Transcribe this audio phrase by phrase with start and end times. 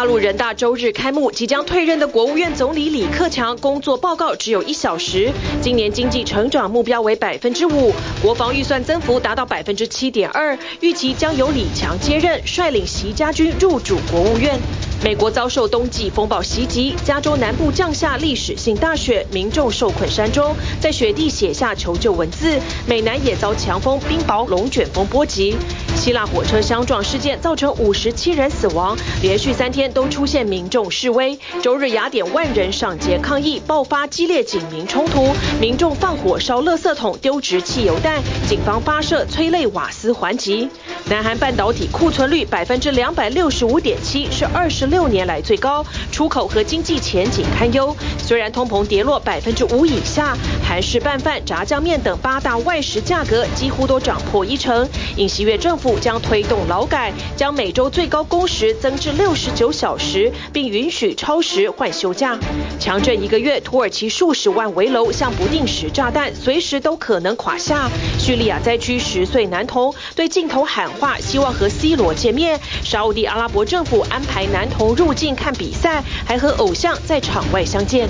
[0.00, 5.30] 大陆人大周日开幕，即将退任的国务院总理李克强工作报告只有一小时。
[5.60, 7.92] 今年经济成长目标为百分之五，
[8.22, 14.58] 国防预算增幅达到百分之七点二，预期将由李强接任，率领习家军入主国务院。
[15.04, 22.58] 美国遭受冬季风暴袭击，加州南部降下历史性大雪，民众受困山中，在雪地写下求救文字。
[22.86, 25.58] 美南也遭强风、冰雹、龙卷风波及。
[26.00, 31.38] 希腊火车相撞事件造成五十七人死亡，连续三天都出现民众示威。
[31.62, 38.18] 周日雅典万人上街抗议，爆发激烈警民冲突，民众放火烧垃圾桶、丢掷汽油弹，
[38.48, 40.70] 警方发射催泪瓦斯还击。
[41.04, 47.94] 南韩半导体库存率百分之两百六十五点七，是二十六年来最高，出口和经济前景堪忧。
[48.16, 50.34] 虽然通膨跌落百分之五以下，
[50.66, 54.88] 韩式拌饭、炸酱面等八大外食价格几乎都涨破一成。
[55.16, 62.38] 尹锡悦政府将推动劳改，将每周最高工时增至六十九小时，并允许超时换休假。
[62.78, 67.88] 强震一个月，土耳其数十万危楼像不定时炸弹，随时都可能垮下。
[68.18, 72.60] 叙利亚灾区十岁男童对镜头喊话，希望和 C 罗见面。
[72.82, 78.08] 沙乌地阿拉伯政府安排男童入境看比赛，还和偶像在场外相见。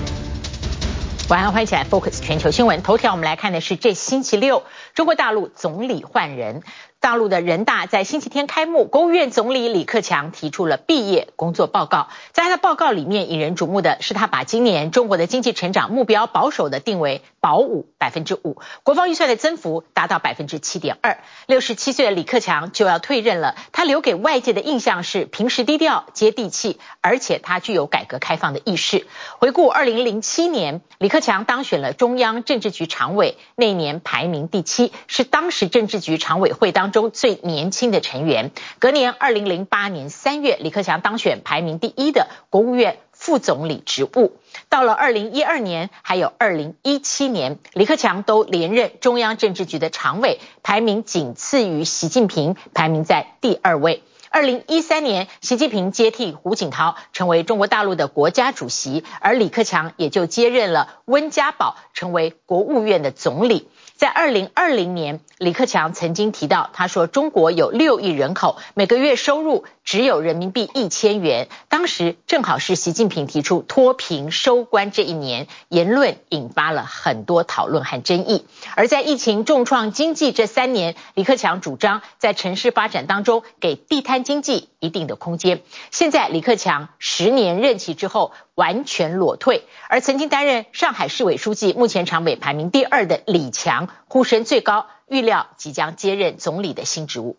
[1.28, 2.82] 晚安，欢迎起来 Focus 全球新闻。
[2.82, 4.64] 头条我们来看的是，这星期六
[4.94, 6.62] 中国大陆总理换人。
[7.00, 12.08] 大陆的人大在星期天开幕，国务院总理李克强提出了毕业工作报告。
[12.32, 21.20] 在他的报告里面，引人瞩目的是，他把今年中国的经济成长目标保守的定为保五百分之五，国防预算的增幅达到百分之七点二。
[21.46, 29.06] 六十七岁的李克强就要退任了，他留给外界的印象是平时低调、接地气，而且他具有改革开放的意识。
[29.38, 38.50] 回顾二零零七年，李克强当选了中央政治局常委，那年排名第七，是当时政治局常委会当中最年轻的成员。
[38.78, 44.36] 隔年，二零零八年三月，李克强当选排名第一的国务院副总理职务。
[44.68, 54.02] 到了二零一二年，还有二零一七年，李克强都连任中央政治局的常委，排名仅次于习近平，排名在第二位。
[54.32, 63.68] 二零一三年，习近平接替胡锦涛成为中国大陆的国家主席，而李克强也就接任了温家宝，成为国务院的总理。
[64.00, 71.48] 在二零二零年，李克强曾经提到，他说中国有六亿人口，每个月收入只有人民币一千元。
[71.68, 78.46] 当时正好是习近平提出脱贫收官这一年，言论引发了很多讨论和争议。
[78.76, 85.60] 而在疫情重创经济这三年，李克强主张在城市发展当中给地摊经济一定的空间。
[85.90, 93.88] 现在李克强十年任期之后完全裸退，而曾经担任上海市委书记、目前常委排名第二的李强。
[94.06, 97.36] 呼声最高，预料即将接任总理的新职务。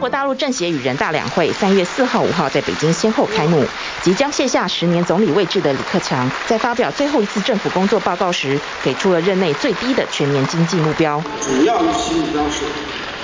[0.00, 3.62] 中国大陆政协与人大两会三月四号、五号在北京先后开幕，
[4.00, 11.22] 即将卸下十年总理位置的李克强，在发表最后一次政府工作报告时，给出了任内最低的全年经济目标。
[11.42, 12.62] 主要预期目标是。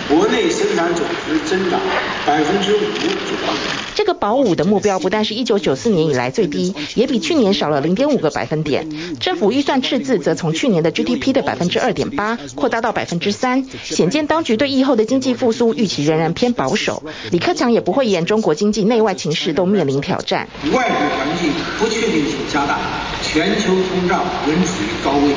[0.09, 1.81] 国内生产总值增长
[2.27, 3.53] 百分之五左右。
[3.94, 8.87] 这个保五的目标不但是一九九四年以来最低，也比去年少了零点五个百分点。
[9.19, 17.03] 政府预算赤字则从去年的 GDP 的百分之二点八扩大到百分之三，显见当局对疫后的经济复苏预期仍然偏保守。
[17.33, 20.47] 李克强也不会言中国经济内外情势都面临挑战。
[20.72, 22.78] 外部环境不确定性加大，
[23.22, 25.34] 全球通胀仍处于高位，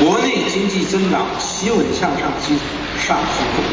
[0.00, 2.62] 国内经济增长企稳向上基础。
[3.04, 3.68] 上行不足，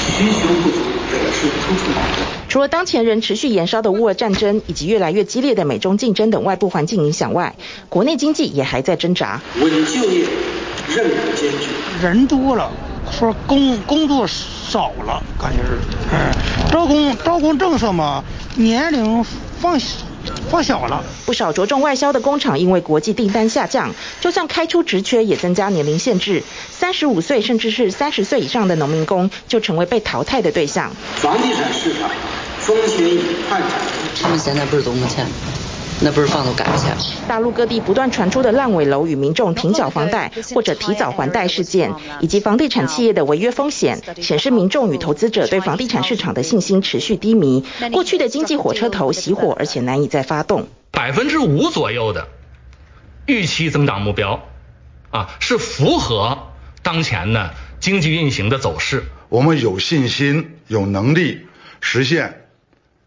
[0.00, 0.80] 需求不足
[1.12, 2.26] 也是突出矛盾。
[2.48, 7.54] 除了当前仍持续延烧的乌俄战争以及越来越激烈的美中竞争等外部环境影响外，
[7.88, 9.40] 国内经济也还在挣扎。
[9.60, 10.26] 稳就业，
[10.88, 11.68] 任务艰巨，
[12.04, 12.68] 人多了，
[13.12, 15.78] 说工工作少了，感觉是，
[16.12, 16.32] 哎，
[16.72, 18.24] 招工招工政策嘛，
[18.56, 19.24] 年龄
[19.60, 19.98] 放小。
[20.50, 26.42] 放小了，不少着重外销的工厂因为国际订单下降，就算开出职缺，也增加年龄限制。
[26.70, 30.90] 三十五岁甚至是三十岁以上的农民工就成为被淘汰的对象。
[31.16, 32.10] 房地产市场
[32.60, 33.70] 风险已快展。
[34.22, 35.26] 他们现在不是都没钱？
[36.00, 36.96] 那不是放都盖不起来。
[37.26, 47.64] 大陆各地不断传出的烂尾楼与民众停缴房贷或者提早还贷事件，以及房地产企业的违约风险，显示民众与投资者对房地产市场的信心持续低迷。
[47.92, 50.68] 过去的经济火车头熄火，而且难以再发动。
[50.90, 52.28] 百分之五左右的
[53.26, 54.42] 预期增长目标，
[55.10, 56.38] 啊，是符合
[56.82, 59.04] 当前的经济运行的走势。
[59.28, 61.46] 我们有信心、有能力
[61.80, 62.46] 实现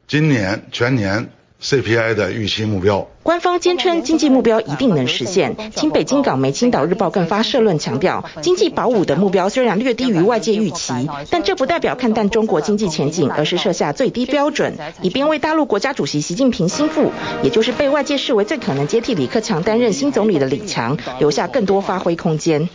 [0.08, 1.30] 今年全年。
[1.62, 5.54] CPI 的预期目标，官方坚称经济目标一定能实现。
[5.76, 10.94] 亲北京港媒《青岛日报》更发社论强调，经济保五的目标虽然略低于外界预期，
[11.30, 17.12] 但这不代表看淡中国经济前景，而是设下最低标准，以便为大陆国家主席习近平心腹，
[17.44, 22.70] 也就是被外界视为最可能接替李克强担任新总理的李强，留下更多发挥空间。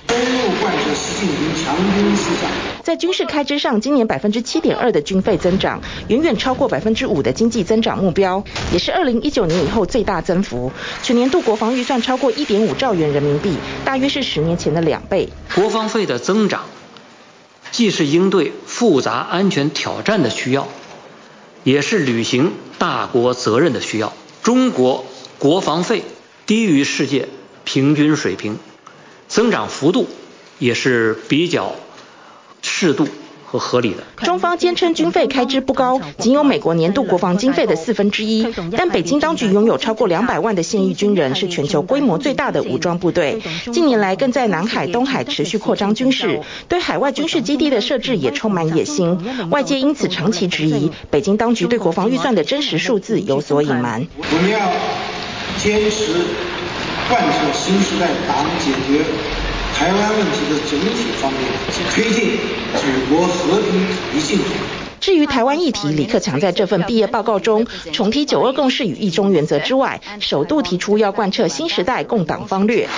[2.83, 8.45] 在军事开支上，今年百分之七点二的军费增长，远远超过百分之五的经济增长目标。
[8.73, 10.73] 也是二零一九年以后最大增幅，
[11.03, 15.29] 全年度国防预算超过一点五兆元人民币，大约是十年前的两倍。
[15.55, 16.65] 国防费的增长，
[17.71, 20.69] 既是应对复杂安全挑战的需要，
[21.65, 24.12] 也是履行大国责任的需要。
[24.43, 25.05] 中国
[25.39, 26.03] 国防费
[26.47, 27.29] 低于世界
[27.65, 28.59] 平均水平，
[29.29, 30.09] 增长幅度
[30.59, 31.77] 也是比较
[32.62, 33.09] 适度。
[33.53, 34.03] 和合理的。
[34.25, 38.47] 中方坚称军费开支不高，仅有美国年度国防经费的四分之一。
[38.77, 43.43] 但北京当局拥有超过两百万的现役军人，是全球规模最大的武装部队。
[43.71, 49.19] 近年来更在南海、东海持续扩张军事，对海外军事基地的设置也充满野心。
[49.51, 54.07] 外界因此长期质疑，北京当局对国防预算的真实数字有所隐瞒。
[54.17, 54.59] 我们要
[55.59, 56.13] 坚持
[57.09, 59.05] 贯彻新时代党解决
[59.82, 61.43] 台湾问题的整体方面，
[61.90, 62.38] 推进
[62.76, 64.46] 祖国和平统一进程。
[65.00, 72.88] 至于台湾议题，李克强在这份毕业报告中重提九二共识与一中原则之外，首度提出要贯彻新时代共党方略。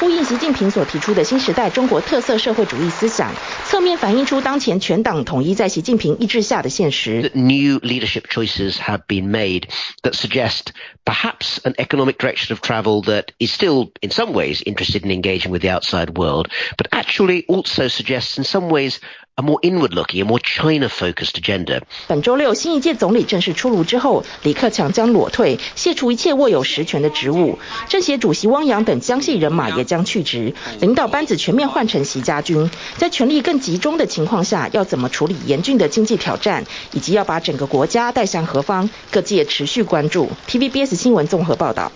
[0.00, 3.32] 呼应习近平所提出的新时代中国特色社会主义思想，
[3.66, 7.30] 侧面反映出当前全党统一在习近平意志下的现实。
[7.34, 9.68] New leadership choices have been made
[10.02, 10.72] that suggest
[11.04, 15.52] perhaps an economic direction of travel that is still in some ways interested in engaging
[15.52, 18.98] with the outside world, but actually also suggests in some ways
[19.39, 21.83] A more inward-looking, a more China-focused agenda.
[22.07, 27.59] 本周六，新一届总理正式出炉之后，李克强将裸退，卸除一切握有实权的职务。
[27.87, 32.67] 政协主席汪洋等江系人马也将去职，领导班子全面换成习家军。
[32.97, 40.31] 在权力更集中的情况下，要怎么处理严峻的经济挑战，以及要把整个国家带向何方，各界持续关注。
[40.47, 41.91] TVBS 新闻综合报道。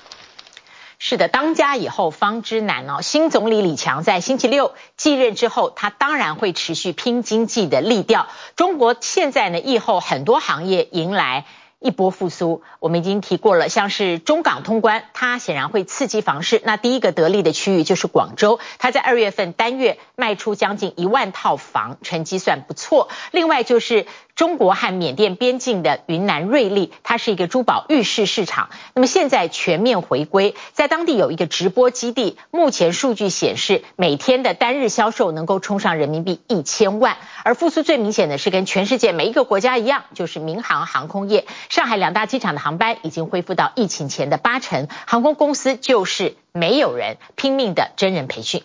[1.03, 3.01] 是的，当家以后方知难哦。
[3.01, 8.27] 新总理李强在星期六继任之后，他当然会持续拼经济的力调。
[8.55, 11.45] 中国现在呢，疫后很多行业迎来
[11.79, 12.61] 一波复苏。
[12.79, 16.61] 我们已经提过了，像是中港通关，它显然会刺激房市。
[16.65, 23.09] 那第一个得利的区域就是广州，它在二月份单月卖出将近一万套房，成绩算不错。
[23.31, 24.05] 另外就是。
[24.35, 28.69] 中国和缅甸边境的云南瑞丽，它是一个珠宝玉饰市场。
[28.93, 32.37] 那么现在全面回归，在当地有一个直播基地。
[32.49, 37.17] 目前数据显示，每天的单日销售能够冲上人民币一千万。
[37.43, 41.45] 而复苏最明显的是跟全世界每一个国家一样，就是民航航空业。
[41.69, 48.63] 上海两大机场的航班已经恢复到疫情前的八成，航空公司就是没有人，拼命的真人培训。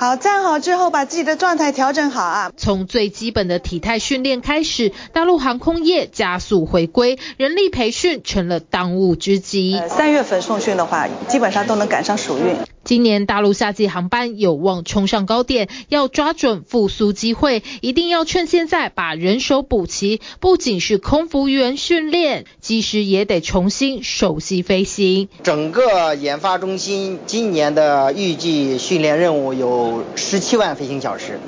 [0.00, 2.50] 好，站好之后把自己的状态调整好啊！
[2.56, 9.78] 从最基本的体态训练开始，大陆航空业加速回归，人力培训成了当务之急。
[9.78, 12.56] 呃，三月份送训的话，基本上都能赶上暑运。
[12.84, 20.20] 今年大陆夏季航班有望冲上高点，要抓准复苏机会，一定要趁现在把人手补齐。
[20.38, 25.30] 不仅是空服员训练，机师也得重新熟悉飞行。
[25.42, 31.40] 整个研发中心今年的预计训练任务有十七万飞行小时，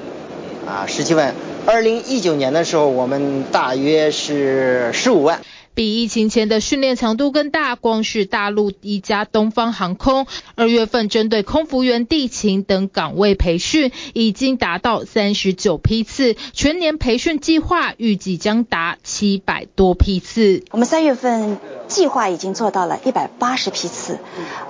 [0.66, 1.34] 啊，十七万。
[1.66, 5.42] 二零一九年的时候，我们大约是十五万。
[5.76, 20.64] 比疫情前的训练强度更大，光是大陆一家东方航空，二月份针对空服员地勤等岗位培训已经达到三十九批次，全年培训计划预计将达七百多批次。
[20.70, 24.14] 我们三月份计划已经做到了一百八十批次，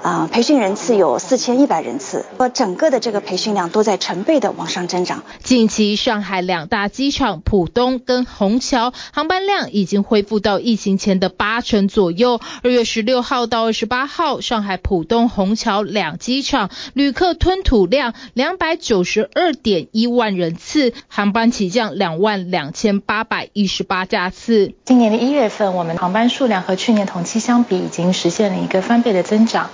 [0.02, 5.22] 啊、呃，培训人次有四千一百人次，我整个的这个培训量都在成倍的往上增长。
[5.40, 12.40] 近期上海两大机场浦东跟虹桥航班量已经恢复到疫情前的八成左右。
[12.62, 24.72] 二月十六号到二十八号，上海浦东、虹桥两机场旅客吞吐量两百九十二点一万人次，航班起降两万两千八百一十八架次。
[24.84, 29.70] 今年的一月份，我们航班数量和去年同期相比，已经实现了一个翻倍的增长。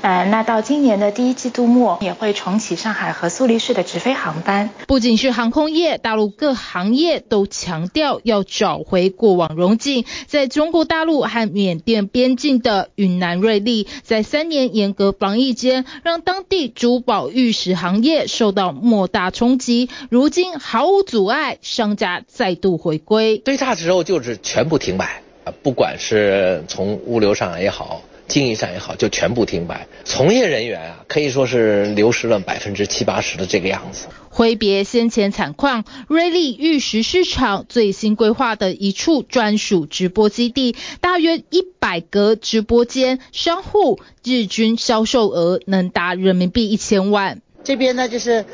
[0.00, 4.70] 呃，那到今年的第一季度末，也会重启上海和苏黎世的直飞航班。
[4.86, 10.04] 不仅是航空业，大陆各行业都强调要找回过往荣景。
[10.26, 19.88] 在中国大陆和缅甸边境的云南瑞丽，在三年严格防疫间，让当地珠宝玉石行业受到莫大冲击。
[20.10, 23.38] 如今毫无阻碍，商家再度回归。
[23.38, 25.22] 最差的时候就是全部停摆。
[25.62, 28.02] 不管是从物流上也好，
[28.32, 29.86] 经营上也好，就全部停摆。
[30.04, 34.06] 从业人员啊，可以说是流失了百分之七八十的这个样子。
[34.30, 47.42] 挥别先前惨况，瑞丽玉石市场最新规划的一处专属直播基地，大约一百个直播间，商户日均销售额能达人民币一千万。
[47.62, 48.46] 这边呢，就是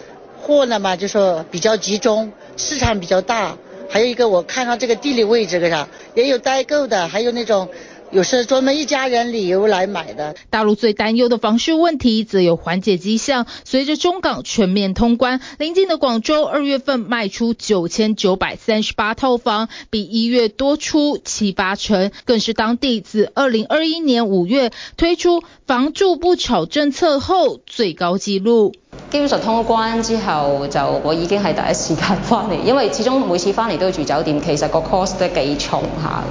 [0.43, 3.57] 货呢嘛，就说比较集中，市场比较大，
[3.89, 7.69] 还有一个我看到这个地理位置上也有代购的，还有那种。
[8.11, 10.35] 有时专门一家人旅游来买的。
[10.49, 13.47] 大陆最担忧的房市问题则有缓解迹象。
[13.65, 28.75] 随着中港全面通关，临近的广州二月份卖出九千九百三十八套房，比一月多出七八成，更是当地自二零二一年五月推出房住不炒政策后最高纪录。
[29.11, 36.23] 基本上通關之後，就我已經係第一時間翻嚟，因為始終每次翻嚟都要住酒店，其實個 cost 都幾重下。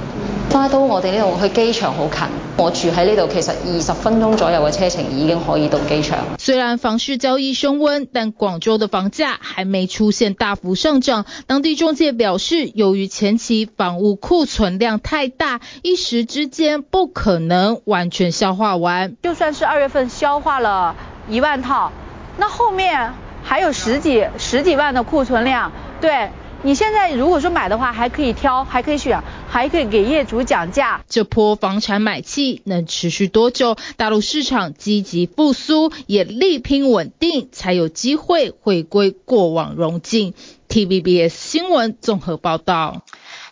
[0.50, 2.20] 花都我哋呢度去機場好近，
[2.56, 6.18] 我住喺呢度，其實二十分鐘左右嘅車程已經可以到機場。
[6.38, 11.26] 雖然房市交易升温，但廣州的房价还没出現大幅上漲。
[11.46, 19.16] 當地中介表示，由於前期房屋庫存量太大，一時之間不可能完全消化完。
[19.22, 20.96] 就算是二月份消化了
[21.28, 21.92] 一萬套，
[22.38, 26.30] 那后面还有十几十几万的库存量，对。
[26.60, 31.02] 你现在如果说买的话，还可以挑，还可以选，还可以给业主讲价。
[31.08, 33.76] 这波房产买气能持续多久？
[33.96, 40.34] 大陆市场积极复苏，也力拼稳定，才有机会回归过往荣景。
[40.68, 43.02] TVBS 新闻综合报道。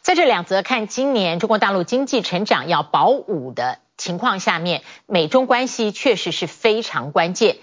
[0.03, 7.59] 在这两则看今年中国大陆经济成长要保五的情况下面，美中关系确实是非常关键。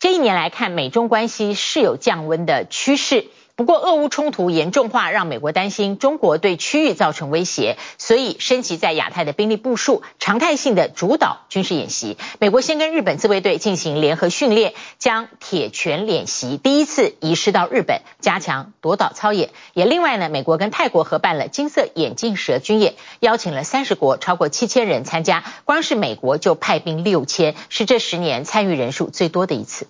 [0.00, 3.26] 这一年来看，美中关系是有降温的趋势。
[3.58, 12.16] 不过，俄乌冲突严重化让美国担心中国对区域造成威胁，所以升级在亚太的兵力部署，常态性的主导军事演习。
[12.38, 19.50] 美国先跟日本自卫队进行联合训练，将铁拳演习第一次移师到日本，加强夺岛操演。
[19.74, 29.88] 也另外呢，美国跟泰国合办了金色眼镜蛇军演，邀请了三十国超过七千人参加，光是美国就派兵六千，是这十年参与人数最多的一次。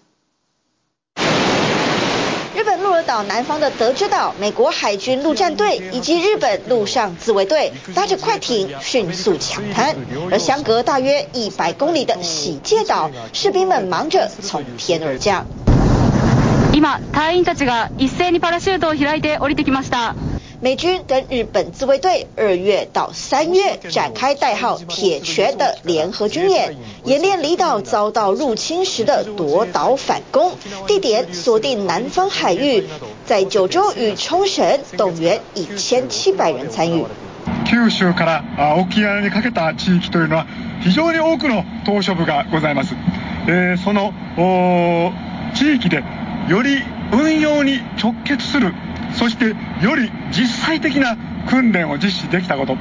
[2.54, 9.95] 日本鹿儿岛南方的德之岛，美国海军陆战队以及日本陆上自卫队搭着快艇迅速抢滩，
[10.31, 15.45] 而相隔大约一百公里的喜界岛，士兵们忙着从天而降。
[16.71, 20.15] 今、队员たちが一斉にパラシュートを开いて降りてきました。
[20.59, 30.53] 美军跟日本自卫队二月到三月展开代号“铁拳”的联合军演，演练离岛遭到入侵时的夺岛反攻，
[30.87, 32.85] 地点锁定南方海域，
[33.25, 37.05] 在九州与冲绳动员一千七百人参与。
[37.65, 40.45] 九州から冲縄にかけた地域というのは
[40.81, 42.95] 非常に多くの岛屿部がございます。
[43.47, 44.13] えー、その
[45.53, 46.03] 地域で
[46.47, 48.73] より运用に直结する。
[49.14, 51.16] そしてより実際的な
[51.48, 52.76] 訓練を実施できたこと、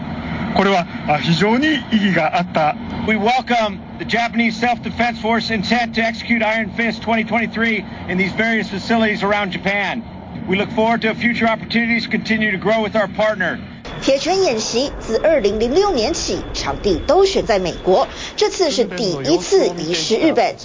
[0.56, 0.86] これは
[1.22, 2.76] 非常に意義があった。
[3.08, 9.24] We welcome the Japanese Self-Defense Force intent to execute Iron Fist 2023 in these various facilities
[9.24, 10.04] around Japan.
[10.48, 13.60] We look forward to future opportunities to continue to grow with our partner.
[14.08, 20.56] 铁拳演习自二零零六年起，场地都选在美国，这次是第一次移师日本。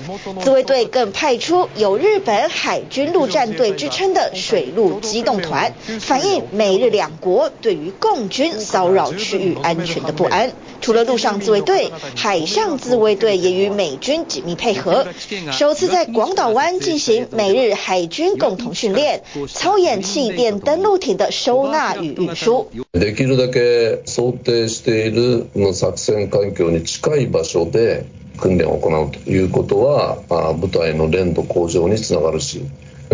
[0.40, 10.52] 自卫队更派出有日本海军陆战队之称的水陆机动团，反映美日两国对于共军骚扰区域安全的不安。
[10.81, 15.05] 除了陆上自卫队，海上自卫队也与美军紧密配合，
[15.51, 22.67] 首次在广岛湾进行美日海军共同训练，操演气垫登陆艇的收纳与运输。
[22.93, 28.05] できるだけ想定している作戦环境に近い场所で
[28.39, 32.61] 训练を行うということは、部队の练度向上につながるし、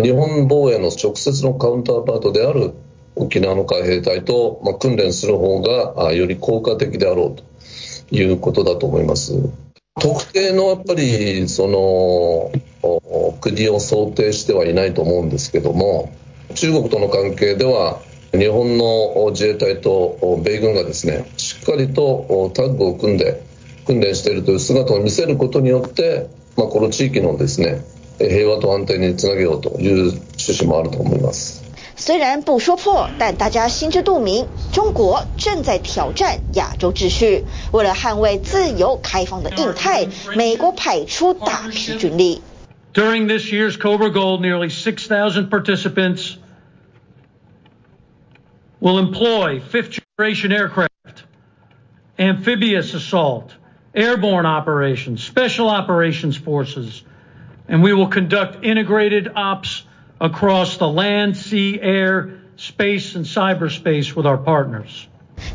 [0.00, 2.72] 日本防卫の直接のカウンターパートである
[3.16, 7.44] 冲縄の海兵队と训练する方がより効果的であろうと
[8.11, 9.33] いうことだと思います。
[10.01, 12.51] 特定のやっぱりその
[13.41, 16.11] 国を想定してはいないと思うんですけども、
[16.55, 17.99] 中国との关系では
[18.31, 23.43] 日本の自卫队と米军がですね、しっかりとタッグを组んで
[23.87, 27.81] 训练しているという姿を见せることによって、まあ、この地域のですね、
[28.19, 31.58] 平和と安定につなげようという趣旨もあると思います。
[31.98, 37.44] 虽然不说破，但大家心知肚明，中国正在挑战亚洲秩序。
[37.72, 42.42] 为了捍卫自由开放的印太，美国派出大批军力。
[42.92, 46.36] During this year's Cobra Gold, nearly 6,000 participants
[48.80, 50.88] will employ fifth generation aircraft
[52.16, 53.50] and amphibious assault,
[53.94, 57.02] airborne operations, special operations forces,
[57.66, 59.82] and we will conduct integrated ops
[60.21, 65.07] across the land, sea, air, space, and cyberspace with our partners.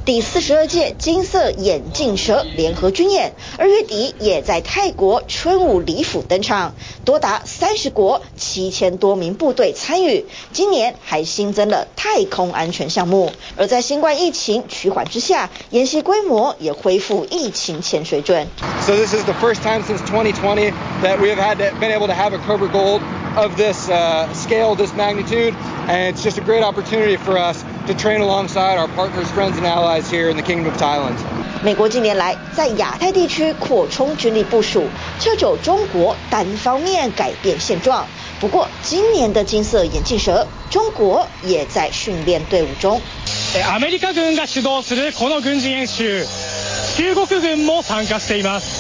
[0.05, 6.75] 第四十二届金色眼镜蛇联合军演，二月底也在泰国春武里府登场，
[7.05, 10.27] 多达三十国七千多名部队参与。
[10.53, 18.47] 今年还新增了太空安全项目，而在新冠疫情趋缓之下，演习规模也恢复疫情前水准。
[18.87, 20.73] So this is the first time since 2020
[21.03, 23.01] that we have had to, been able to have a Cobra Gold
[23.37, 25.55] of this uh, scale, this magnitude,
[25.89, 29.66] and it's just a great opportunity for us to train alongside our partners, friends, and
[29.66, 31.16] allies here in the Kingdom of Thailand.
[31.62, 34.84] 美国近年来在亚太地区扩充军力部署，
[35.20, 38.06] 掣肘中国单方面改变现状。
[38.40, 43.02] 不过，今年的金色眼镜蛇，中国也在训练队伍中。
[43.68, 46.26] アメリカ军が主导するこの军事演习，
[46.96, 48.73] 中国军も参加しています。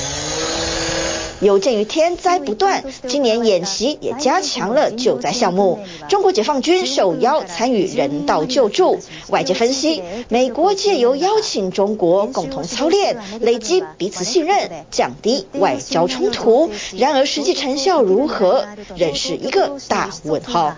[1.44, 5.78] 有鉴于天灾不断，今年演习也加强了救灾项目。
[6.08, 8.98] 中国解放军受邀参与人道救助。
[9.28, 16.70] 外界分析，美国借由邀请中国共同操练，累积彼此信任，降低外交冲突。
[16.96, 20.74] 然而实际成效如何，仍是一个大问号。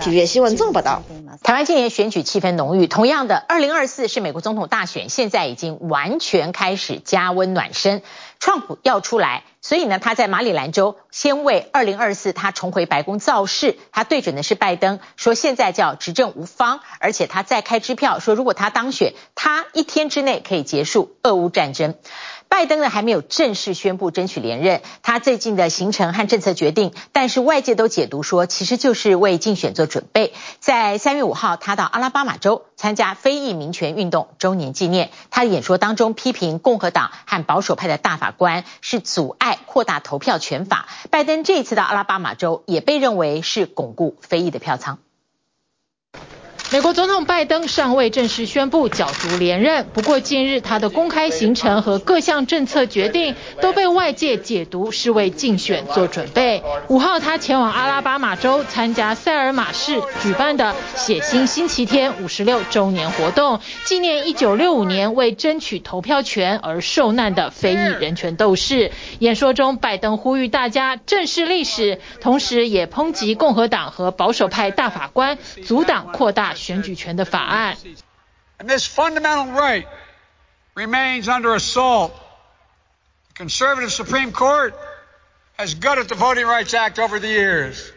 [0.00, 1.02] 体育新闻综合报道。
[1.42, 8.02] 台湾今年选举气氛浓郁，同样的，二零二四是美国总统大选，现在已经完全开始加温暖身。
[8.44, 13.78] 川普要出来，所以呢，他在马里兰州先为二零二四他重回白宫造势。
[13.90, 21.94] 他对准的是拜登，说现在叫执政无方，而且他在开支票，说如果他当选，他一天之内可以结束俄乌战争。
[22.54, 30.32] 拜登呢还没有正式宣布争取连任，他最近的行程和政策决定，但是外界都解读说，其实就是为竞选做准备。
[30.60, 40.86] 在三月五号，他到阿拉巴马州参加非裔民权运动周年纪念，他的演说当中批评共和党和保守派的大法官是阻碍扩大投票权法。
[41.10, 45.00] 拜登这一次到阿拉巴马州也被认为是巩固非裔的票仓。
[46.74, 56.64] 美国总统拜登尚未正式宣布角逐连任，不过近日他的公开行程和各项政策决定都被外界解读是为竞选做准备。
[56.88, 68.90] 五号他前往阿拉巴马州参加塞尔玛市举办的血腥星期天五十六周年活动，纪念一九六五年为争取投票权而受难的非裔人权斗士。
[69.20, 77.77] 演说中，拜登呼吁大家正视历史，同时也抨击共和党和保守派大法官阻挡扩大选举权的法案。
[78.59, 79.87] And this fundamental right
[80.75, 82.11] remains under assault.
[83.29, 84.73] The conservative Supreme Court
[85.57, 87.91] has gutted the Voting Rights Act over the years.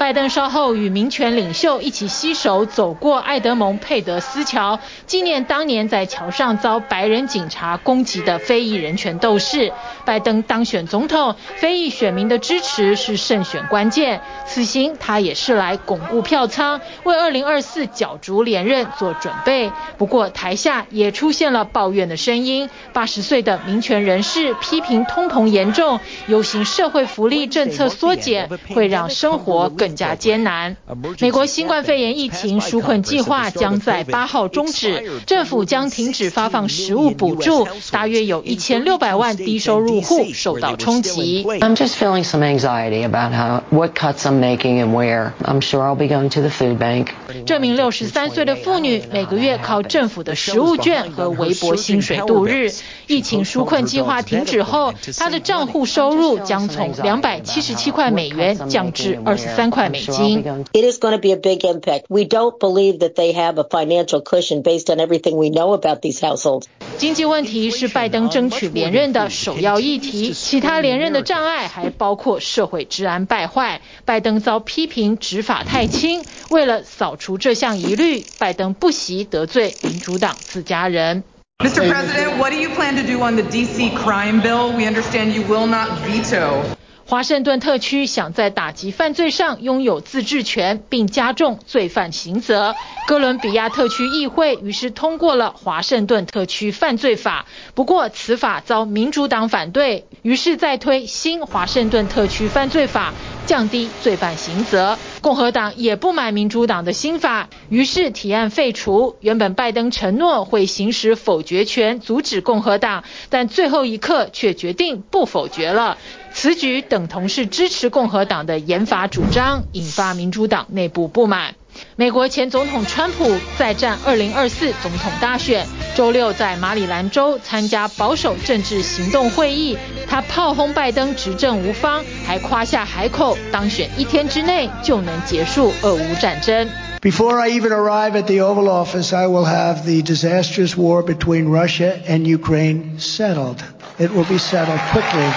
[0.00, 9.74] 拜登稍后与民权领袖一起携手走过爱德蒙佩德斯桥，纪念当年在桥上遭白人警察攻击的非裔人权斗士。
[10.06, 14.22] 拜登当选总统，非裔选民的支持是胜选关键。
[14.46, 19.70] 此行他也是来巩固票仓，为2024角逐连任做准备。
[19.98, 30.76] 不过台下也出现了抱怨的声音，八十岁的民权人士批评通膨严重，游行社会福利政策缩减会让生活更更加艰难。
[31.18, 41.44] 美国新冠肺炎疫情纾困计划将在八号终止，政府将停止发放食物补助，大约有一千六百万低收入户受到冲击。
[41.44, 45.32] I'm just feeling some anxiety about how what cuts I'm making and where.
[45.42, 47.08] I'm sure I'll be going to the food bank.
[47.44, 52.70] 这名六十三岁的妇女每个月靠政府的食物券和微薄薪水度日。
[53.10, 59.90] 疫情纾困计划停止后，他的账户收入将从两百七十七块美元降至二十三块。
[59.90, 62.04] It is going to be a big impact.
[62.08, 66.02] We don't believe that they have a financial cushion based on everything we know about
[66.02, 66.66] these households.
[66.98, 73.80] 经济问题是拜登争取连任的首要议题，其他连任的障碍还包括社会治安败坏。
[74.04, 81.24] 拜登遭批评执法太轻，为了扫除这项疑虑，拜登不惜得罪民主党自家人。
[81.60, 81.86] Mr.
[81.90, 84.74] President, what do you plan to do on the DC crime bill?
[84.74, 86.64] We understand you will not veto.
[87.10, 92.76] 华盛顿特区想在打击犯罪上拥有自治权，并加重罪犯刑责。
[93.08, 103.12] 哥伦比亚特区议会于是通过了华盛顿特区犯罪法，不过此法遭民主党反对，于是再推新华盛顿特区犯罪法，
[103.44, 104.96] 降低罪犯刑责。
[105.20, 109.16] 共和党也不满民主党的新法，于是提案废除。
[109.18, 115.98] 原本拜登承诺会行使否决权，阻止共和党，但最后一刻却决定不否决了。
[116.32, 121.54] 此举等同是支持共和党的严法主张，引发民主党内部不满。
[121.96, 136.68] 美国前总统川普再战2024总统大选，周六在马里兰州参加保守政治行动会议，他炮轰拜登执政无方，还夸下海口当选一天之内就能结束俄乌战争。
[137.00, 141.94] Before I even arrive at the Oval Office, I will have the disastrous war between Russia
[142.06, 143.56] and Ukraine settled.
[143.98, 145.32] It will be settled quickly,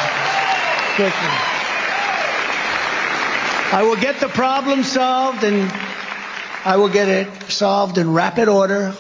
[0.97, 1.35] quickly.
[3.71, 5.71] I will get the problem solved and
[6.65, 8.95] I will get it solved in rapid order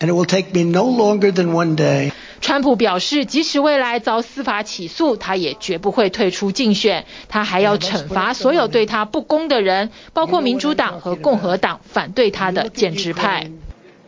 [0.00, 2.12] and it will take me no longer than one day.
[2.40, 7.04] 川普表示，即使未来遭司法起诉，他也绝不会退出竞选。
[7.28, 13.50] 他还要惩罚所有对他不公的人，包括民主党和共和党反对他的建制派。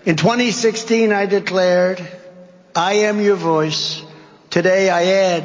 [0.04, 1.98] In 2016, I declared,
[2.72, 4.00] I am your voice.
[4.50, 5.42] Today I add,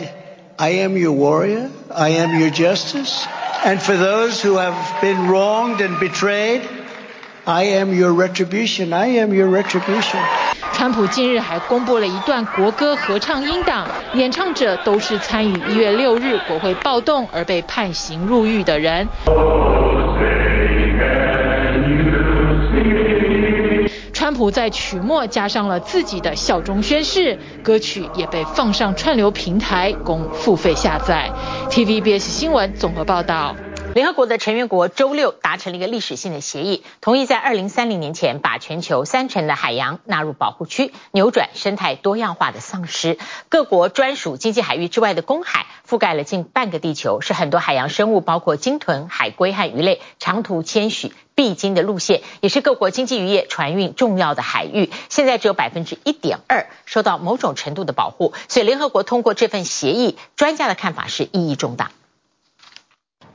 [0.61, 1.71] I am your warrior.
[1.91, 3.27] I am your justice.
[3.65, 6.61] And for those who have been wronged and betrayed,
[7.47, 8.93] I am your retribution.
[8.93, 10.21] I am your retribution.
[10.75, 19.09] 川普近日还公布了一段国歌合唱音档，演唱者都是参与一月六日国会暴动而被判刑入狱的人。
[24.31, 31.33] 川普在曲末加上了自己的效忠宣誓，歌曲也被放上串流平台供付费下载。
[31.69, 33.57] TVBS 新闻综合报道。
[33.95, 43.19] 联合国的成员国周六达成了一个历史性的协议，同意在二零三零年前把全球三成的海洋纳入保护区，扭转生态多样化的丧失。
[43.49, 54.91] 各国专属经济海域之外的公海覆盖了近半个地球，是很多海洋生物，包括鲸豚、海龟和鱼类长途迁徙必经的路线，也是各国经济渔业船运重要的海域。
[55.09, 61.91] 现在只有百分之一点二受到某种程度的保护，所以联合国通过这份协议，专家的看法是意义重大。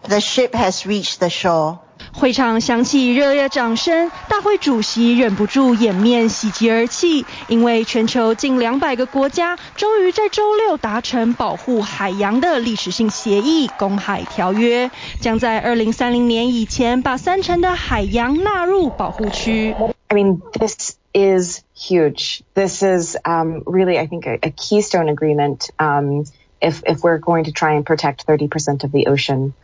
[0.02, 1.78] The ship has reached the shore.
[2.12, 14.90] 会场响起热烈掌声，大会主席忍不住掩面喜极而泣，因为全球近两百个国家终于在周六达成保护海洋的历史性协议——公海条约，
[15.20, 19.76] 将在二零三零年以前把三成的海洋纳入保护区。
[20.08, 22.40] I mean, this is huge.
[22.54, 25.68] This is um, really, I think, a, a keystone agreement.
[25.78, 26.24] Um,
[26.60, 29.54] if if we're going to try and protect 30% of the ocean.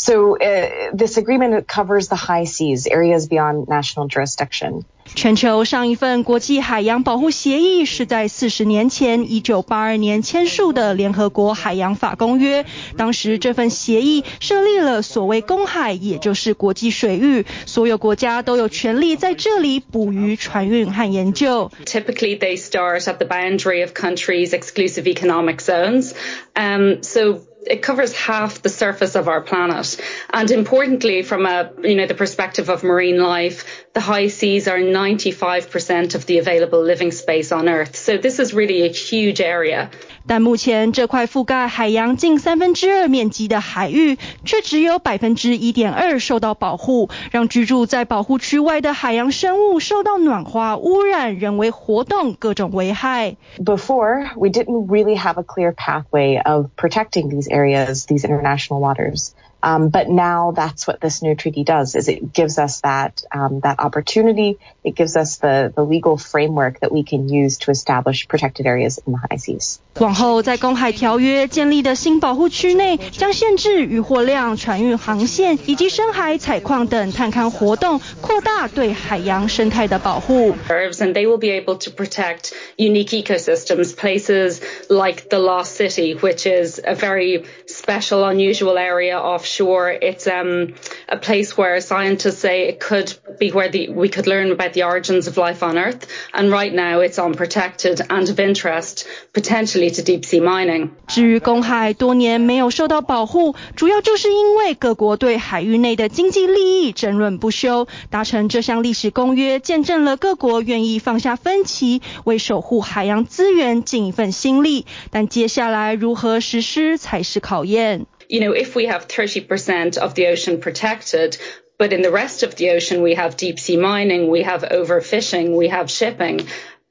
[0.00, 4.84] So uh, this agreement covers the high seas, areas beyond national jurisdiction.
[5.14, 12.66] 全球上一份国际海洋保护协议是在四十年前，一九八二年签署的联合国海洋法公约。
[12.96, 21.70] 当时这份协议设立了所谓公海，也就是国际水域，所有国家都有权利在这里捕鱼、船运和研究。
[21.86, 26.12] Typically, they start at the boundary of countries' exclusive economic zones.
[26.54, 30.00] Um, so it covers half the surface of our planet.
[30.32, 34.78] And importantly, from a, you know, the perspective of marine life, the high seas are
[34.78, 37.96] 95% of the available living space on Earth.
[37.96, 39.90] So this is really a huge area.
[40.28, 53.36] 但目前这块覆盖海洋近三分之二面积的海域，却只有百分之一点二受到保护，让居住在保护区外的海洋生物受到暖化、污染、人为活动各种危害。
[53.64, 59.33] Before, we didn't really have a clear pathway of protecting these areas, these international waters.
[59.62, 63.60] Um, but now that's what this new treaty does, is it gives us that, um,
[63.60, 64.58] that opportunity.
[64.84, 69.00] It gives us the, the legal framework that we can use to establish protected areas
[69.04, 69.80] in the high seas.
[69.98, 80.54] 往后在公海条约建立的新保护区内，将限制渔获量、船运航线以及深海采矿等探勘活动，扩大对海洋生态的保护。
[80.68, 86.78] And they will be able to protect unique ecosystems, places like the Lost City, which is
[86.84, 90.75] a very special, unusual area off Sure, it's um,
[91.09, 94.83] a place where scientists say it could be where the, we could learn about the
[94.83, 96.07] origins of life on Earth.
[96.33, 100.91] And right now it's unprotected and of interest potentially to deep sea mining.
[101.07, 107.89] 至于公海多年没有受到保护，主要就是因为各国对海域内的经济利益争论不休。
[108.09, 114.85] 达成这项历史公约，见证了各国愿意放下分歧，为守护海洋资源尽一份心力。
[115.09, 118.05] 但接下来如何实施才是考验。
[118.31, 121.37] You know, if we have 30% of the ocean protected,
[121.77, 125.57] but in the rest of the ocean we have deep sea mining, we have overfishing,
[125.57, 126.39] we have shipping,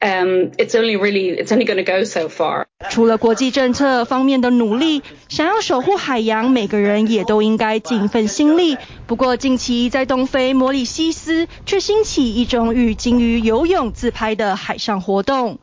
[0.03, 2.66] um, it's only really, it's only going to go so far.
[2.88, 8.79] 除了国际政策方面的努力，想要守护海洋，每个人也都应该尽一份心力。
[9.07, 15.59] 不过近期在东非摩里西斯却兴起一种与鲸鱼游泳自拍的海上活动。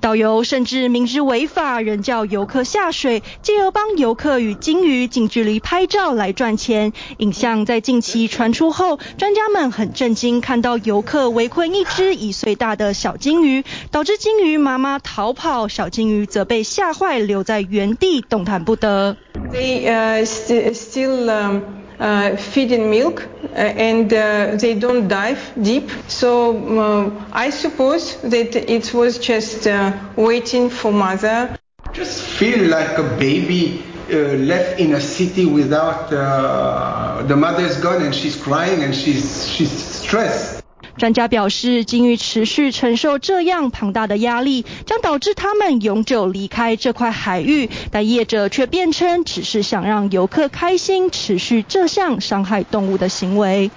[0.00, 6.92] 导游甚至明知违法，仍叫游客下水，借由帮游客与鲸鱼近距离拍照来赚钱。
[7.18, 19.15] 影像在近期传出后，专家们很震惊，看到游客围困一只一岁大的小鲸鱼，导致鲸鱼妈妈逃跑，小鲸鱼则被吓坏，留在原地动弹不得。
[19.51, 21.61] They uh, st still um,
[21.99, 23.23] uh, feeding milk
[23.55, 25.89] and uh, they don't dive deep.
[26.07, 31.57] So uh, I suppose that it was just uh, waiting for mother.
[31.93, 38.03] Just feel like a baby uh, left in a city without uh, the mother's gone
[38.03, 40.62] and she's crying and she's she's stressed.
[40.96, 47.68] 专家表示，鲸鱼持续承受这样庞大的压力，将导致他们永久离开这块海域。
[47.90, 53.70] 但业者却辩称，只是想让游客开心，持续这项伤害动物的行为。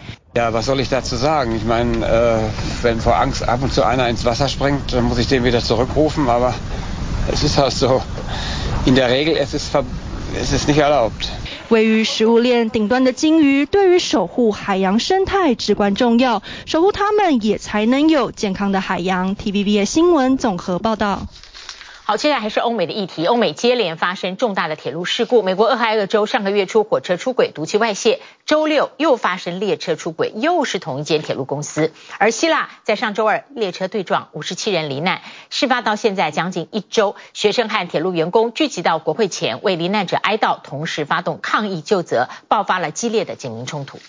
[11.69, 19.35] 位于食物链顶端的鲸鱼，对于守护海洋生态至关重要，守护它们也才能有健康的海洋。
[19.35, 21.27] TVB 新闻综合报道。
[22.07, 23.25] 好，接下来还是欧美的议题。
[23.25, 25.43] 欧美接连发生重大的铁路事故。
[25.43, 31.91] 美国俄亥俄州上个月初火车出轨，毒气外泄；周六又发生列车出轨，又是同一间铁路公司。
[32.17, 35.21] 而希腊在上周二列车对撞，五十七人罹难。
[35.49, 43.99] 事发到现在将近一周，学生和铁路员工聚集到国会前为罹难者哀悼，同时发动抗议究责，爆发了激烈的警民冲突。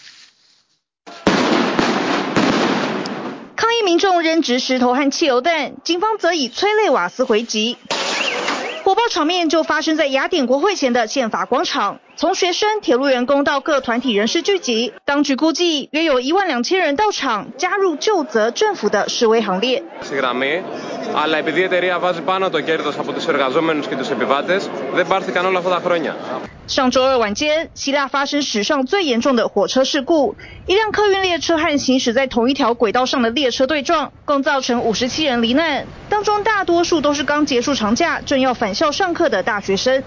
[3.88, 7.78] 民众扔掷石头和汽油弹，警方则以催泪瓦斯回击。
[8.84, 19.82] 火爆场面就发生在雅典国会前的宪法广场，从学生、铁路员工到各团体人士聚集，当局估计约有一万两千人到场，加入究责政府的示威行列。
[26.68, 40.02] 上周二晚间，希腊发生史上最严重的火车事故，一辆客运列车和行驶在同一条轨道上的列车对撞，共造成五十七人罹难，当中大多数都是刚结束长假，正要返校上课的大学生。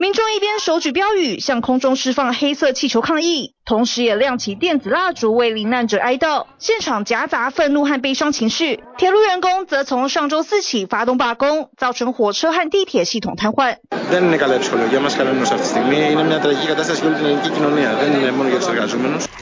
[0.00, 6.46] 民众一边手举标语向空中释放黑色气球抗议，同时也亮起电子蜡烛为罹难者哀悼。
[6.58, 8.82] 现场夹杂愤怒和悲伤情绪。
[8.96, 13.76] 铁路员工则从上周四起发动罢工，造成火车和地铁系统瘫痪。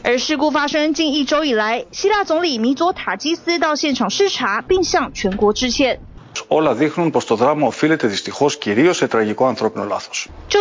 [0.02, 6.00] 而事故发生近一周以来，希腊总理米佐塔基斯到现场视察，并向全国致歉。
[6.34, 6.46] 交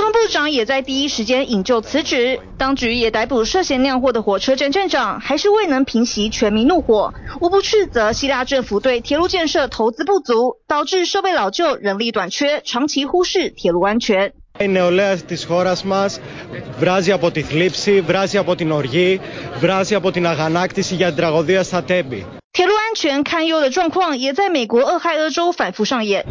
[0.01, 6.05] 通部长也在第一时间引咎辞职，当局也逮捕涉嫌酿祸的火车站站长，还是未能平
[22.53, 23.07] 铁路，安全。
[23.07, 26.25] 铁路安全堪忧的状况也在美国俄亥俄州反复上演。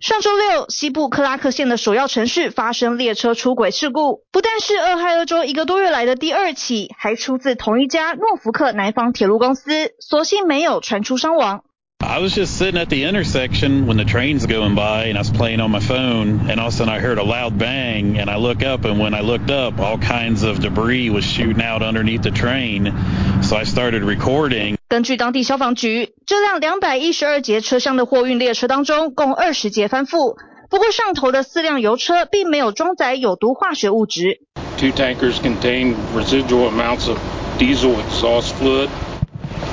[0.00, 11.64] 上周六，西部克拉克县的首要城市发生列车出轨事故，不但是俄亥俄州一个多月来的第二起，还出自同一家诺福克南方铁路公司，所幸没有传出伤亡。
[12.02, 15.60] I was just sitting at the intersection when the train's going by and I was playing
[15.60, 18.38] on my phone and all of a sudden I heard a loud bang and I
[18.38, 22.22] look up and when I looked up all kinds of debris was shooting out underneath
[22.22, 22.90] the train
[23.50, 24.76] so I started recording.
[24.88, 30.36] 根据当地消防局，这辆两百一十二节车厢的货运列车当中共二十节翻覆，
[30.68, 34.38] 不过上头的四辆油车并没有装载有毒化学物质。
[34.78, 37.18] Two tankers contained residual amounts of
[37.58, 38.88] diesel exhaust fluid.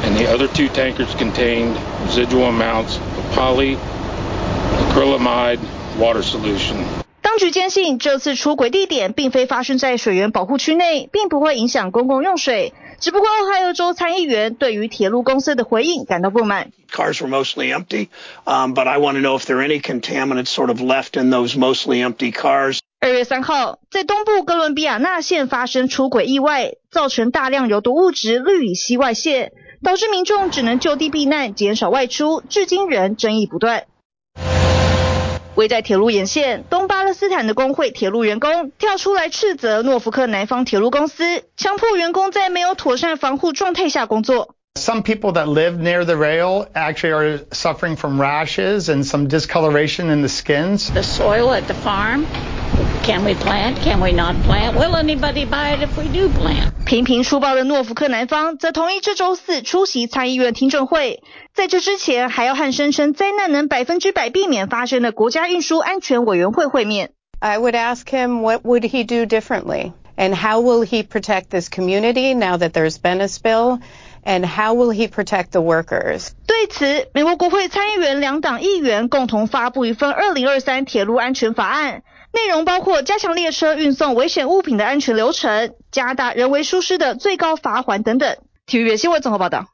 [0.03, 1.75] And the other two tankers contained
[2.07, 5.59] residual amounts of polyacrylamide
[5.99, 6.77] water solution.
[7.21, 12.73] 当局坚信这次出轨地点并非发生在水源保护区内，并不会影响公共用水。
[12.99, 16.71] 只不过，俄亥俄州参议员对于铁路公司的回应感到不满。
[16.91, 18.07] Cars were mostly empty,
[18.45, 21.29] um, but I want to know if there are any contaminants sort of left in
[21.29, 22.79] those mostly empty cars.
[22.99, 29.51] 二月三号，在东部哥伦比亚纳县发生出轨意外，造成大量有毒物质氯乙烯外泄。
[29.83, 33.86] 导致民众只能就地避难，减少外出，至今仍争议不断。
[35.57, 44.53] 位在铁路沿线东巴勒斯坦的工会铁路员工跳出来斥责诺福克南方铁路公司，强迫员工在没有妥善防护状态下工作。
[44.76, 50.22] Some people that live near the rail actually are suffering from rashes and some discoloration in
[50.22, 50.90] the skins.
[50.90, 52.26] The soil at the farm,
[53.02, 53.76] can we plant?
[53.82, 54.76] Can we not plant?
[54.76, 56.72] Will anybody buy it if we do plant?
[56.87, 61.22] 频频出包的诺福克南方则同意这周四出席参议院听证会，
[61.54, 67.11] 在这之前还要和声称灾难能百分之百避免发生的国家运输安全委员会会面。
[67.40, 72.35] I would ask him what would he do differently and how will he protect this community
[72.35, 73.80] now that there's been a spill?
[74.27, 76.31] And how will he protect the workers?
[76.45, 88.35] 对此，美国国会参议员两党议员共同发布一份二零二三铁路安全法案，内容包括加强列车运送危险物品的安全流程，加大人为疏失的最高罚款等等。
[88.65, 89.67] 体育新闻综合报道。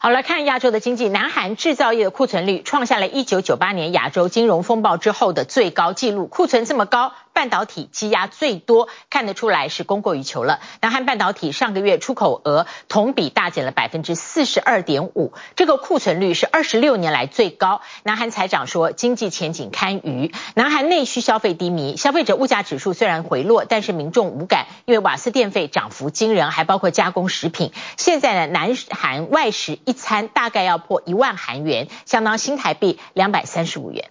[0.00, 7.12] 好，来看亚洲的经济，南韩制造业的库存率创下了一九九八年亚洲金融风暴之后的最高纪录，库存这么高。
[7.38, 10.58] 半导体积压最多，看得出来是供过于求了。
[10.80, 17.80] 南韩半导体上个月出口额同比大减了百分之四十二点五，这个库存率是二十六年来最高。
[18.02, 27.70] 南韩财长说经济前景堪虞，南韩内需消费低迷，消费者物价指数虽然回落，但是民众无感，因为瓦斯电费涨幅惊人，还包括加工食品。
[27.96, 34.10] 现在呢，南韩外食一餐大概要破一万韩元，相当新台币两百三十五元。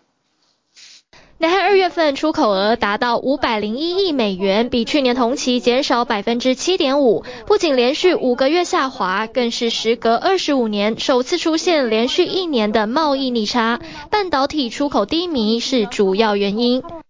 [1.40, 7.24] 南韩二月份出口额达到五百零一亿美元，比去年同期减少百分之七点五。
[7.46, 13.80] 不仅连续五个月下滑，更是时隔二十五年首次出现连续一年的贸易逆差。
[14.10, 16.82] 半导体出口低迷是主要原因。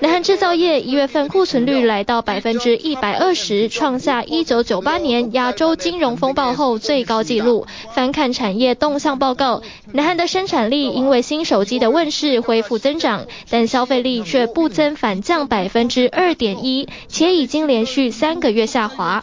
[0.00, 7.66] 南韩制造业一月份库存率来到百分之一百二十，创下一九九八年亚洲金融风暴后最高纪录。
[7.92, 19.22] 翻看产业动向报告，南韩的生产力因为新手机的问世恢复增长，但消费力却不增反降百分之二点一，且已经连续三个月下滑。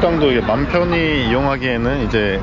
[0.01, 2.41] 식당도 이게 맘 편히 이용하기에는 이제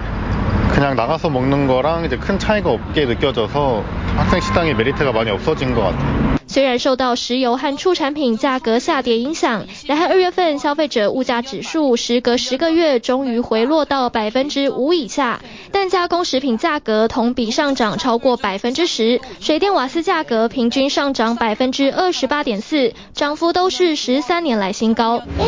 [0.73, 3.83] 그냥 나가서 먹는 거랑 이제 큰 차이가 없게 느껴져서
[4.17, 6.28] 학생 식당의 메리트가 많이 없어진 것 같아요.
[6.59, 15.41] 虽然受到石油和畜产品价格下跌影响，南韩二月份消费者物价指数时隔十个月终于回落到百分之五以下，
[15.71, 25.23] 但加工食品价格同比上涨超过百分之十，水电瓦斯价格平均上涨百分之二十八点四，涨幅都是十三年来新高。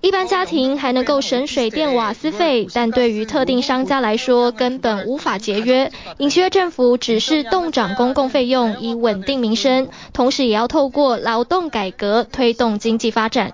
[0.00, 5.92] 一般家庭还能够省水电瓦斯费，但对于特定商家来说，根本无法节约。
[6.18, 13.52] 尹锡悦政府只是动涨公共费用以稳定民生，同时也要透过劳动改革推动经济发展。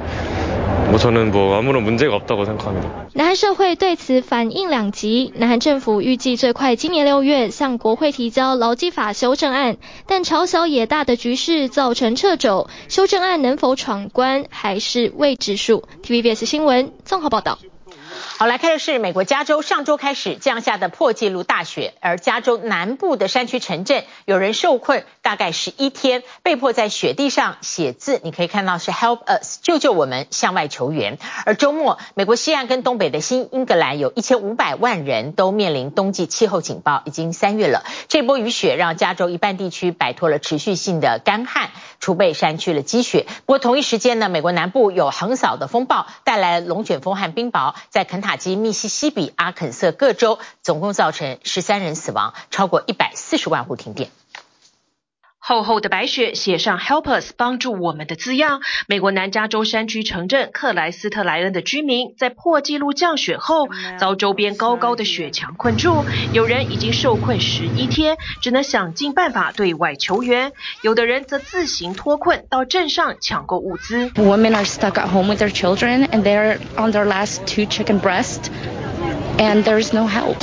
[0.90, 2.88] 我저는뭐아무런문제가없다고생각합니다。
[3.12, 9.76] 南韩社会对此反应两极，南韩政府预计最快今年六月向国会提交劳基法修正案，
[10.06, 15.84] 但朝小野大的局势造成掣肘，修正案能否闯关还是未知数。
[16.02, 17.58] TVBS 新闻综合报道。
[18.35, 28.19] 好，来看的是美国加州上周开始降下的破纪录大雪，而加州南部的山区城镇有人受困，大概十一天，被迫在雪地上写字。
[28.23, 31.19] 你可以看到是 Help us，救救我们，向外求援。
[31.45, 37.85] 而周末，美国西岸跟东北的新英格兰有一千五百万人都面临冬季气候警报，已经三月了。
[38.07, 41.69] 这波雨雪让加州一半地区摆脱了持续性的干旱，
[42.03, 43.25] 储备山区的积雪。
[43.45, 54.11] 不过同一时间呢，美国南部有横扫的风暴，带来龙卷风和冰雹，在肯塔基、密西西比、阿肯色各州，总共造成十三人死亡，超过一百四十万户停电。
[55.45, 58.61] 厚厚的白雪写上 “Help us”，帮助我们的字样。
[58.87, 63.67] 美国南加州山区城镇克莱斯特莱恩的居民在破纪录降雪后，
[63.99, 70.53] 遭周边高高的雪墙困住，有人已经受困十一天，只能想尽办法对外求援。
[70.81, 74.11] 有的人则自行脱困到镇上抢购物资。
[74.11, 78.49] Women are stuck at home with their children, and they're on their last two chicken breasts,
[79.37, 80.37] and there is no help.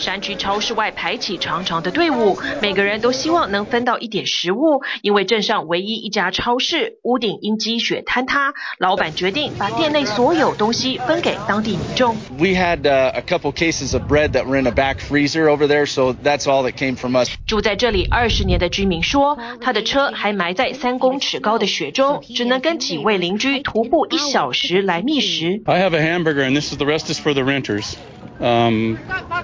[0.00, 12.16] 山区超市外排起长长的队伍，每个人都希望能分到一点食物，因为镇上唯一一家超市屋顶因积雪坍塌，老板决定把店内所有东西分给当地民众。
[12.38, 16.14] We had a couple cases of bread that were in a back freezer over there, so
[16.14, 17.28] that's all that came from us.
[17.46, 25.60] 住在这里二十年的居民说，他的车还埋在三公尺高的雪中，只能跟几位邻居徒步一小时来觅食。
[25.66, 27.96] I have a hamburger, and this is the rest is for the renters.
[28.40, 28.98] Um,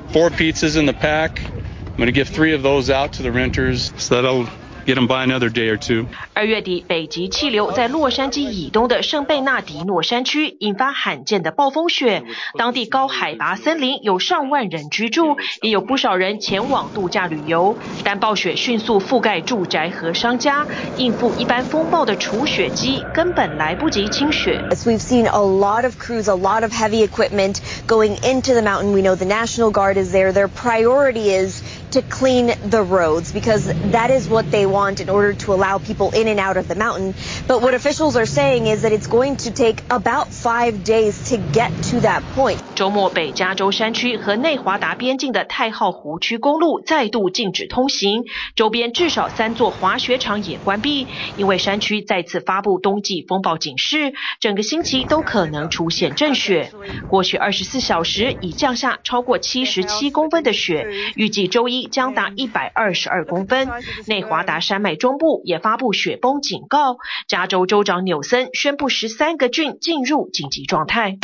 [0.08, 1.40] four pizzas in the pack.
[1.40, 4.48] I'm going to give three of those out to the renters so that'll
[4.85, 6.05] get them by another day or two.
[6.33, 12.23] 二月底，北极气流在洛杉矶以东的圣贝纳迪诺山区引发罕见的暴风雪，
[12.57, 17.77] 当地高海拔森林有上万人居住，也有不少人前往度假旅游。
[18.03, 20.65] 但暴雪迅速覆盖住宅和商家，
[20.97, 24.59] 应付一般风暴的除雪机根本来不及清雪。
[24.71, 28.93] As we've seen a lot of crews, a lot of heavy equipment going into the mountain.
[28.93, 30.33] We know the National Guard is there.
[30.33, 31.61] Their priority is
[31.96, 36.10] to clean the roads because that is what they want in order to allow people
[36.12, 37.14] in and out of the mountain.
[37.48, 41.38] But what officials are saying is that it's going to take about five days to
[41.38, 42.58] get to that point.
[42.74, 48.24] 周末，北加州山区和内华达边境的太浩湖区公路再度禁止通行，
[48.54, 56.70] 周边至少三座滑雪场也关闭，因为山区再次发布冬季风暴警示，整个星期都可能出现阵雪。
[57.08, 61.85] 过去二十四小时已降下超过七十七公分的雪，预计周一。
[61.88, 63.68] 将达一百二十二公分，
[64.06, 66.96] 内华达山脉中部也发布雪崩警告。
[67.28, 71.18] 加州州长纽森宣布十三个郡进入紧急状态。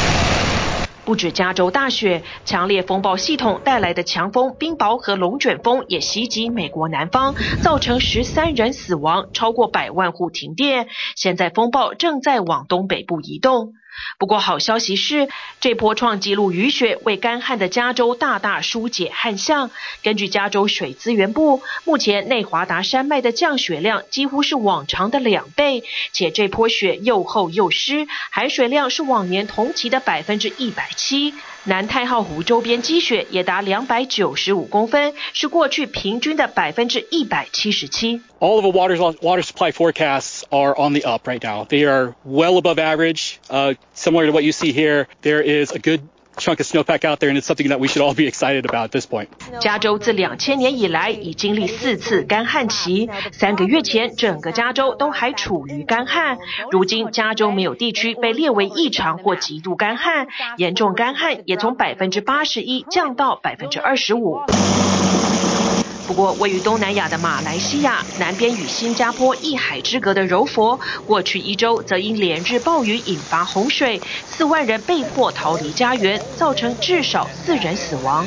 [1.04, 10.86] 不止加州大雪，强烈风暴系统带来的强风、冰雹和龙卷风也袭击美国南方，造成十三人死亡，超过百万户停电。
[11.16, 13.72] 现在风暴正在往东北部移动。
[14.18, 15.28] 不过好消息是，
[15.60, 19.70] 这波创纪录雨雪为干旱的加州大大疏解旱象。
[20.02, 31.34] 根据加州水资源部，目前内华达山脉的降雪量几乎是往常的两倍，且这波雪又厚又湿，含水量是往年同期的百分之一百七。
[31.63, 38.21] 南太浩湖周边积雪也达两百九十五公分，是过去平均的百分之一百七十七。
[38.39, 41.65] All of the water water supply forecasts are on the up right now.
[41.65, 43.37] They are well above average.
[43.49, 46.01] Uh, similar to what you see here, there is a good
[46.36, 48.84] chunk of snowpack out there, and it's something that we should all be excited about
[48.84, 49.28] at this point.
[49.60, 56.38] 加州自两千年以来已经历四次干旱期，三个月前整个加州都还处于干旱，
[56.70, 60.26] 如今加州没有地区被列为异常或极度干旱，
[60.56, 64.40] 严重干旱也从百分之八十一降到百分之二十五。
[66.12, 78.26] 不过，位于东南亚的马来西亚南边与新加坡一海之隔的柔佛，过去一周则因连日暴雨引发洪水，四万人被迫逃离家园，造成至少四人死亡。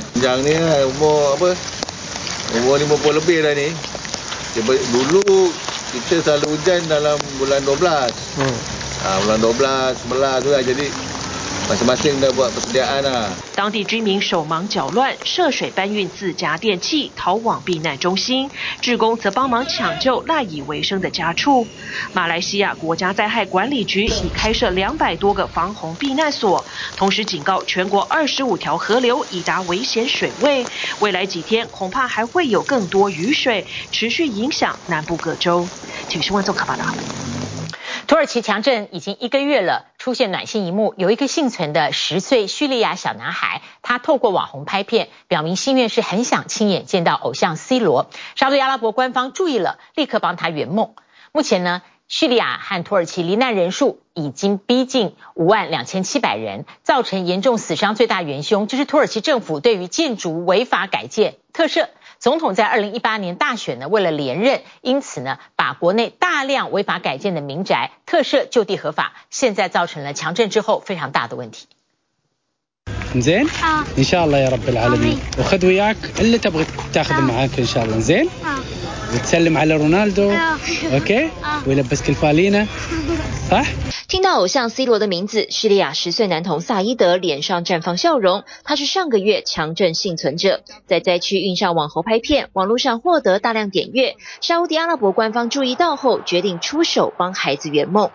[13.55, 18.51] 当地居民手忙脚乱，涉水搬运自家电器逃往避难中心，
[18.81, 21.67] 志工则帮忙抢救赖以为生的家畜。
[22.13, 26.63] 马来西亚国家灾害管理局已开设两百多个防洪避难所，
[26.95, 30.63] 同时警告全国二十五条河流已达危险水位，
[30.99, 35.67] 未来几天恐怕还会有更多雨水持续影响南部各州。
[36.07, 36.85] 请新闻综合报道。
[38.07, 48.11] 土耳其强震已经一个月了，出现暖心一幕，有一个幸存的十岁叙利亚小男孩，他透过网红拍片，表明心愿是很想亲眼见到偶像 C 罗。
[48.35, 50.93] 沙特阿拉伯官方注意了，立刻帮他圆梦。
[51.31, 61.87] 目前呢，叙利亚和土耳其罹难人数已经逼近五万两千七百人，造成严重死伤最大元凶就是土耳其政府对于建筑违法改建特赦。
[62.24, 71.66] 总统在二零一八年大选呢，为了连任，因此呢，把国内大量违法改建的民宅特赦就地合法，现在造成了强震之后非常大的问题。
[73.14, 73.48] زين
[73.98, 77.98] ان شاء الله يا رب العالمين وخذ وياك اللي تبغى تاخذ معاك ان شاء الله
[77.98, 78.28] زين
[79.14, 80.32] وتسلم على رونالدو
[80.92, 81.30] اوكي
[81.66, 82.66] ويلبسك الفالينه
[83.50, 83.66] صح
[84.08, 88.42] 听到偶像 C 罗的名字，叙利亚十岁男童萨伊德脸上绽放笑容。
[88.64, 94.16] 他是上个月强震幸存者，在灾区运上网红拍片，网络上获得大量点阅。
[94.40, 98.10] 沙乌地阿拉伯官方注意到后，决定出手帮孩子圆梦。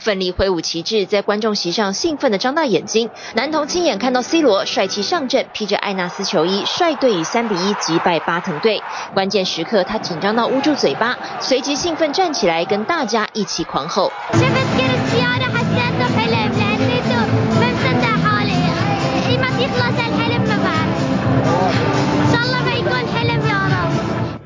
[0.00, 3.10] 奋力挥舞旗帜，在观众席上兴奋地张大眼睛。
[3.34, 8.82] 男童亲眼看到 C 罗帅气上阵，披着艾纳斯球衣，率队以三比一击败巴腾队。
[9.14, 14.10] 关键时刻，他紧张到捂住嘴巴，随即兴奋站起来，跟大家一起狂吼。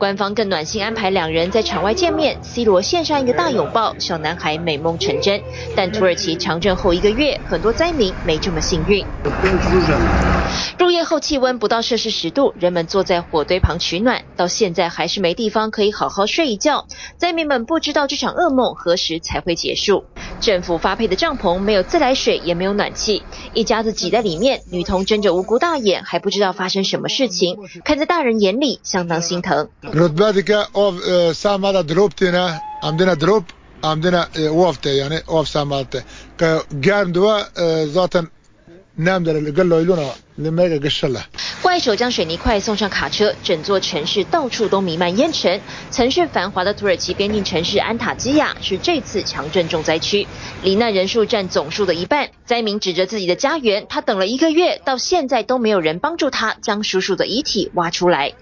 [0.04, 5.40] 官方更暖心安排两人在场外见面，C 罗献上一个大拥抱，小男孩美梦成真。
[5.74, 9.06] 但土耳其长震后一个月，很多灾民没这么幸运。
[10.78, 16.86] 入夜后气温不到摄氏十度，人们坐在火堆旁取暖，到现在还是没地方可以好好睡一觉。
[17.16, 20.04] 灾民们不知道这场噩梦何时才会结束。
[20.40, 23.22] 政府发配的帐篷没有自来水，也没有暖气，
[23.54, 29.70] 一家子挤在里面，女童睁着无辜大眼，还不知道发生什么事情，看在大人眼里相当心疼。
[41.60, 45.60] 怪手将水泥块送上卡车，整座城市到处都弥漫烟尘。
[45.90, 50.28] 曾是繁华的土耳其边境城市安塔基亚是这次强震重灾区，
[50.62, 52.28] 罹难人数占总数的一半。
[52.44, 58.32] 灾民指着自己的家园，他等了一个月，到现在都没有人帮助他将叔叔的遗体挖出来。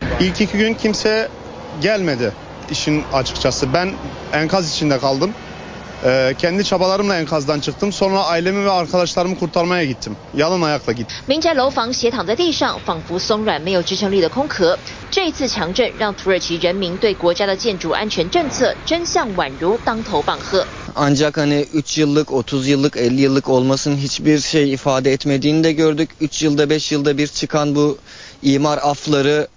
[11.25, 14.77] 民宅楼房斜躺在地上，仿佛松软没有支撑力的空壳。
[15.09, 20.67] 这一次强震让土耳其人民对国家的建筑安全政策真相宛如当头棒喝。
[20.95, 26.09] Ancak hani 3 yıllık, 30 yıllık, 50 yıllık olmasının hiçbir şey ifade etmediğini de gördük.
[26.21, 27.97] 3 yılda 5 yılda bir çıkan bu
[28.43, 29.47] imar afları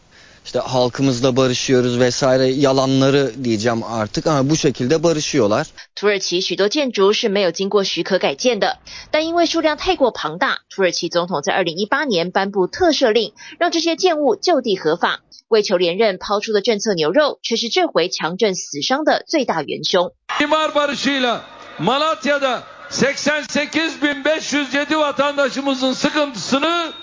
[0.46, 5.68] İşte halkımızla barışıyoruz vesaire yalanları diyeceğim artık ama bu şekilde barışıyorlar.
[5.96, 8.78] 土耳其许多建筑是没有经过许可改建的，
[9.12, 15.22] 但因为数量太过庞大，土耳其总统在2018年颁布特赦令，让这些建物就地合法。
[15.48, 20.12] 为求连任抛出的政策牛肉，却是这回强震死伤的最大元凶。
[20.40, 21.42] İmar barışıyla
[21.80, 26.94] Malatya'da 88.507 vatandaşımızın sıkıntısını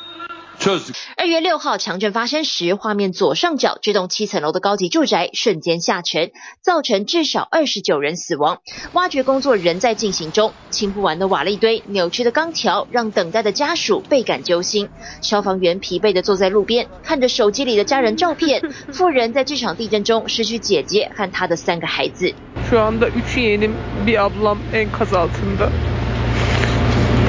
[1.17, 6.31] 二月六号强震发生时，画面左上角这栋七层楼的高级住宅瞬间下沉，
[6.61, 8.59] 造成至少二十九人死亡。
[8.93, 14.89] 挖掘工作仍在进行中，清不完的瓦砾堆、扭曲的钢条，让等待的家属倍感揪心。
[15.21, 18.63] 消防员疲惫地坐在路边，看着手机里的家人照片。
[18.93, 22.33] 妇人在这场地震中失去姐姐和她的三个孩子。
[22.71, 23.75] şu anda üç yeğenim,
[24.07, 25.71] bir ablam enkaz altında.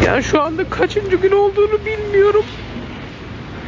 [0.06, 2.46] Yani şu anda kaçıncı gün olduğunu bilmiyorum.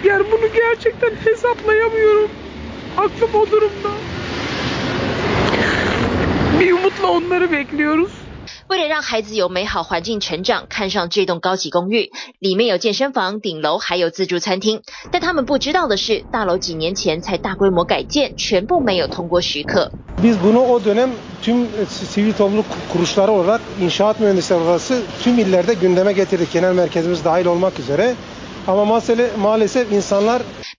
[0.05, 2.31] Yani bunu gerçekten hesaplayamıyorum.
[2.97, 3.89] Aklım o durumda.
[6.61, 8.11] Bir umutla onları bekliyoruz.
[8.69, 14.83] 为了让孩子有美好环境成长，看上这栋高级公寓，里面有健身房，顶楼还有自助餐厅。
[15.11, 19.91] 但他们不知道的是，大楼几年前才大规模改建，全部没有通过许可。
[20.23, 21.11] Biz bunu o dönem
[21.43, 26.53] tüm sivil topluluk kuruluşları olarak inşaat mühendisleri arası tüm illerde gündeme getirdik.
[26.53, 28.15] Genel merkezimiz dahil olmak üzere.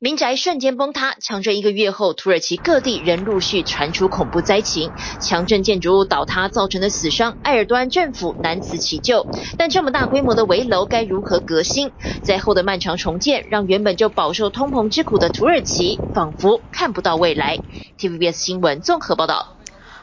[0.01, 4.91] 民宅瞬间崩塌，强震一个月后，土耳其各地仍陆续传出恐怖灾情。
[5.21, 9.29] 强震建筑物倒塌造成的死伤，埃尔多安政府难辞其咎。
[9.57, 11.93] 但这么大规模的危楼该如何革新？
[12.25, 17.61] 灾后的漫长重建，让原本就饱受通膨之苦的土耳其，仿佛看不到未来。
[18.01, 19.56] TVBS 新闻综合报道。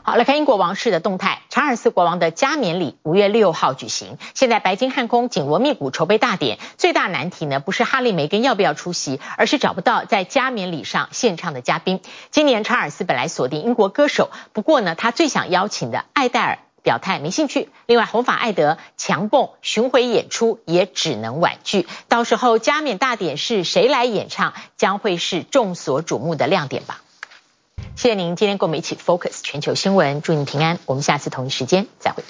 [0.05, 1.43] 好，来看英国王室的动态。
[1.49, 6.59] 查尔斯国王的加冕礼五月六号举行，现在白金汉宫紧锣密鼓筹备大典。
[6.77, 12.01] 最大难题呢，不是哈利梅根要不要出席，而是找不到在加冕礼上献唱的嘉宾。
[12.31, 17.69] 今年查尔斯本来锁定英国歌手，不过呢，他最想邀请的艾戴尔表态没兴趣。
[17.85, 21.87] 另外，红发艾德强蹦巡回演出也只能婉拒。
[22.09, 26.99] 到时候加冕大典是谁来演唱，将会是众所瞩目的亮点吧。
[27.95, 32.23] 谢谢您今天跟我们一起 focus 全球新闻祝您平安我们下次同一时间再会。